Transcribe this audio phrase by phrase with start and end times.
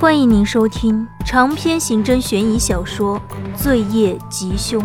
[0.00, 3.20] 欢迎您收听长篇刑侦悬疑小说
[3.56, 4.80] 《罪业吉凶》，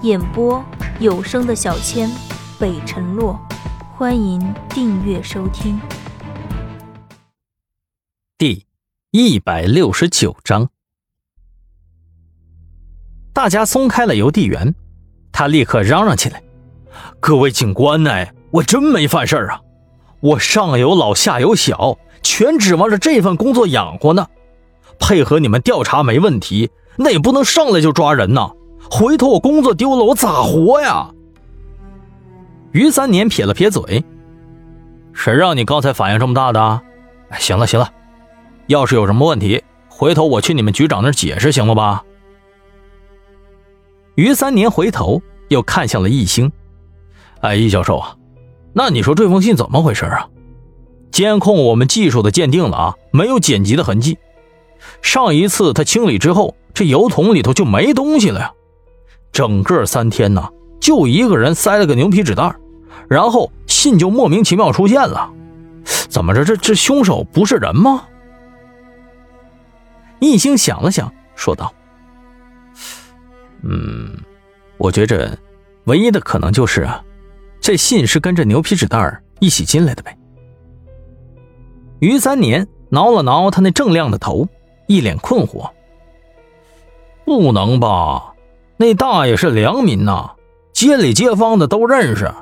[0.00, 0.64] 演播
[0.98, 2.10] 有声的小千，
[2.58, 3.38] 北辰洛。
[3.94, 5.78] 欢迎订阅收听。
[8.38, 8.64] 第
[9.10, 10.70] 一百六十九章，
[13.34, 14.74] 大家松开了邮递员，
[15.30, 16.42] 他立刻嚷嚷起来
[17.20, 18.10] ：“各位警官呢？
[18.52, 19.60] 我真没犯事儿啊！
[20.20, 24.26] 我上有老下有小。”全指望着这份工作养活呢，
[24.98, 28.50] 配合你们调查没问题，那也不能上来就抓人呐！
[28.90, 31.10] 回头我工作丢了，我咋活呀？
[32.72, 34.04] 于三年撇了撇嘴
[35.12, 36.80] ：“谁让你刚才反应这么大的？
[37.30, 37.90] 哎，行了行了，
[38.66, 42.04] 要是有什么问题，回头我去你们局长那解释，行了吧？”
[44.16, 46.50] 于三年回头又看向了易星
[47.40, 48.16] ：“哎，易教授啊，
[48.72, 50.28] 那你说这封信怎么回事啊？”
[51.10, 54.18] 监控我们技术的鉴定了啊，没有剪辑的痕迹。
[55.02, 58.52] 上一次他清理之后，这油桶里头就没东西了呀。
[59.32, 60.48] 整个三天呢，
[60.80, 62.54] 就一个人塞了个牛皮纸袋，
[63.08, 65.30] 然后信就莫名其妙出现了。
[66.08, 66.44] 怎么着？
[66.44, 68.04] 这这凶手不是人吗？
[70.20, 71.72] 易星想了想，说道
[73.62, 74.16] ：“嗯，
[74.76, 75.38] 我觉着
[75.84, 77.02] 唯一的可能就是啊，
[77.60, 80.16] 这信是跟着牛皮纸袋一起进来的呗。”
[82.00, 84.46] 于三年挠了挠他那正亮的头，
[84.86, 85.70] 一脸困惑。
[87.24, 88.34] 不能吧？
[88.76, 90.30] 那大爷是良民呐，
[90.72, 92.32] 街里街坊的都认识，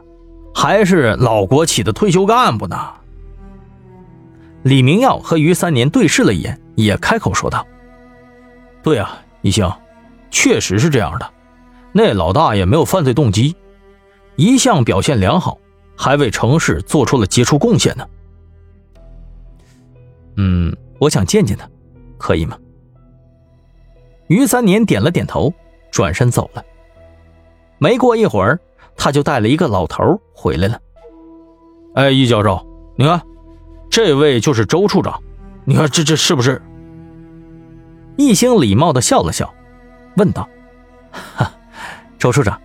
[0.55, 2.77] 还是老国企的退休干部呢。
[4.63, 7.67] 李明耀和于三年对视了一眼，也开口说道
[8.83, 9.70] ：“对啊，一星，
[10.31, 11.31] 确实是这样的。
[11.93, 13.57] 那老大爷没有犯罪动机，
[14.37, 15.57] 一向表现良好，
[15.97, 18.07] 还为城市做出了杰出贡献呢。”
[20.97, 21.69] 嗯，我想见见他，
[22.19, 22.58] 可以吗？
[24.28, 25.52] 于三年点了点头，
[25.91, 26.64] 转身走了。
[27.79, 28.58] 没过一会儿，
[28.96, 30.80] 他就带了一个老头回来了。
[31.95, 33.23] 哎，易教授，你看，
[33.90, 35.23] 这位就是周处长，
[35.64, 36.61] 你看这这是不是？
[38.17, 39.52] 易星礼貌的笑了笑，
[40.17, 40.48] 问道
[41.12, 41.52] ：“哈，
[42.18, 42.61] 周处长，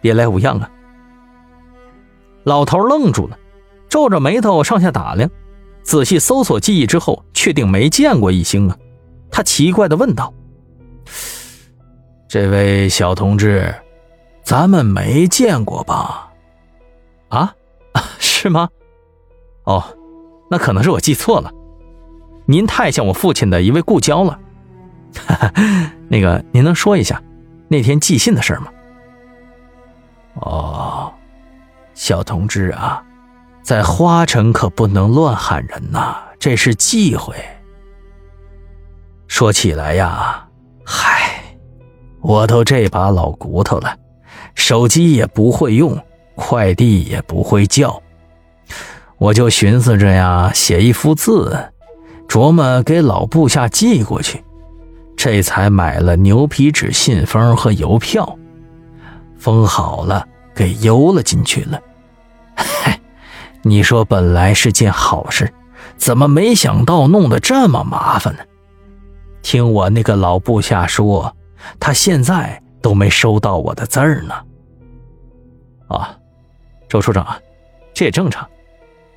[0.00, 0.70] 别来无恙啊？”
[2.44, 3.38] 老头愣住了，
[3.88, 5.28] 皱着眉头上下打量。
[5.82, 8.76] 仔细搜索记忆之后，确定没见过一星啊。
[9.30, 10.32] 他奇怪的问道
[12.28, 13.74] ：“这位小同志，
[14.42, 16.32] 咱们没见过吧
[17.30, 17.54] ？”“啊，
[18.18, 18.68] 是吗？
[19.64, 19.82] 哦，
[20.50, 21.50] 那可能是我记错了。
[22.46, 24.38] 您太像我父亲的一位故交了。
[26.08, 27.22] 那个，您能说一下
[27.68, 28.66] 那天寄信的事吗
[30.42, 31.12] ？”“哦，
[31.94, 33.04] 小同志啊。”
[33.70, 37.36] 在花城可不能乱喊人呐，这是忌讳。
[39.28, 40.44] 说起来呀，
[40.84, 41.40] 嗨，
[42.20, 43.94] 我都这把老骨头了，
[44.56, 45.96] 手机也不会用，
[46.34, 48.02] 快递也不会叫，
[49.18, 51.56] 我就寻思着呀，写一幅字，
[52.26, 54.42] 琢磨给老部下寄过去，
[55.16, 58.36] 这才买了牛皮纸信封和邮票，
[59.38, 60.26] 封好了，
[60.56, 61.80] 给邮了进去了。
[63.62, 65.52] 你说本来是件好事，
[65.96, 68.40] 怎么没想到弄得这么麻烦呢？
[69.42, 71.34] 听我那个老部下说，
[71.78, 74.34] 他现在都没收到我的字儿呢。
[75.88, 76.16] 啊，
[76.88, 77.38] 周处长啊，
[77.92, 78.48] 这也正常，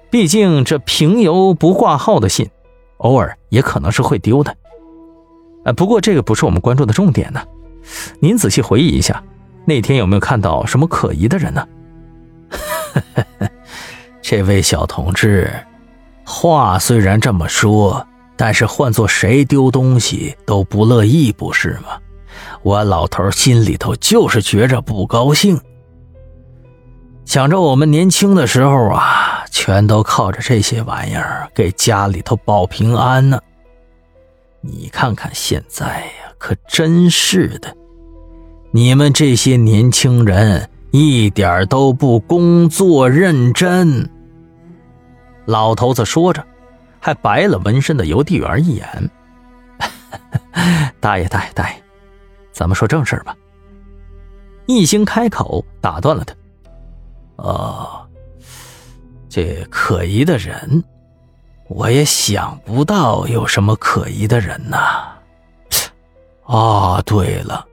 [0.10, 2.50] 毕竟这平邮不挂号的信，
[2.98, 4.56] 偶尔也可能是会丢的。
[5.66, 7.42] 啊，不过这个不是我们关注的重点呢。
[8.20, 9.24] 您仔细回忆一下，
[9.66, 11.68] 那天有没有看到什么可疑的人呢？
[14.24, 15.52] 这位小同志，
[16.26, 18.08] 话虽然这么说，
[18.38, 22.00] 但是换做谁丢东西都不乐意，不是吗？
[22.64, 25.60] 我老头心里头就是觉着不高兴，
[27.26, 33.38] 想着我们年轻的时候啊，全都靠着这些玩意儿给家里头保平安呢。
[34.62, 37.76] 你看看现在呀，可真是的，
[38.72, 44.10] 你们这些年轻人一点都不工作认真。
[45.46, 46.46] 老头子说着，
[47.00, 49.10] 还白了纹身的邮递员一眼。
[51.00, 51.76] 大爷，大爷，大爷，
[52.52, 53.36] 咱们说正事吧。
[54.66, 56.34] 一星开口打断了他。
[57.36, 58.08] 哦，
[59.28, 60.84] 这可疑的人，
[61.68, 65.12] 我也想不到有什么可疑的人呐。
[66.46, 67.68] 啊，对了，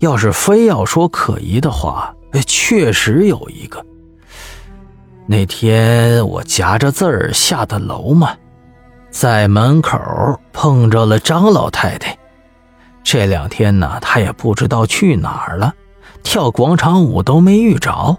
[0.00, 2.14] 要是非要说可疑的话，
[2.46, 3.82] 确实有一个。
[5.30, 8.34] 那天我夹着字儿下的楼嘛，
[9.12, 9.96] 在门口
[10.52, 12.18] 碰着了张老太太。
[13.04, 15.72] 这两天呢，她也不知道去哪儿了，
[16.24, 18.18] 跳广场舞都没遇着。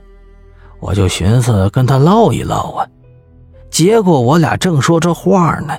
[0.80, 2.88] 我就寻思跟她唠一唠啊。
[3.70, 5.78] 结果我俩正说着话呢，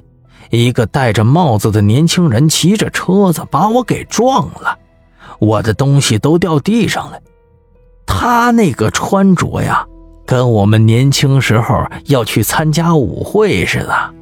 [0.51, 4.79] 一个戴着帽子的年轻人骑着车子把我给撞了，
[5.39, 7.19] 我的东西都掉地上了。
[8.05, 9.87] 他那个穿着呀，
[10.25, 14.15] 跟我们年轻时候要去参加舞会似的，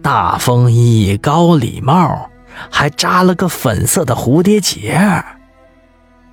[0.00, 2.28] 大风衣、高礼帽，
[2.70, 4.98] 还扎了个粉色的蝴蝶结。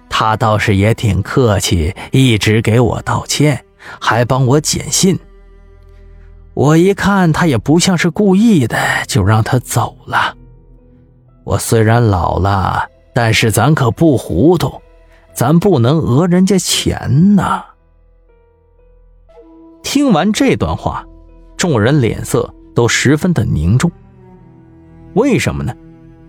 [0.09, 3.65] 他倒是也挺客气，一直给我道歉，
[3.99, 5.19] 还帮我捡信。
[6.53, 8.77] 我一看他也不像是故意的，
[9.07, 10.35] 就让他走了。
[11.43, 14.81] 我虽然老了，但是咱可不糊涂，
[15.33, 17.61] 咱不能讹人家钱呢。
[19.95, 21.05] 听完这段话，
[21.55, 23.89] 众人脸色都十分的凝重。
[25.13, 25.73] 为什么呢？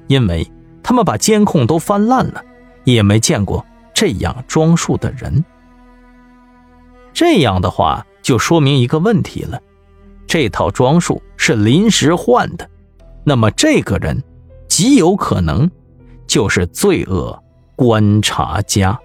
[0.06, 0.48] 因为
[0.84, 2.40] 他们把监控都翻烂了，
[2.84, 5.44] 也没见过这样装束的人。
[7.12, 9.60] 这样的话，就说明一个问题了。
[10.28, 12.70] 这套装束是临时换的，
[13.24, 14.22] 那么这个人
[14.68, 15.68] 极有可能
[16.28, 17.36] 就是罪恶
[17.74, 18.96] 观察家。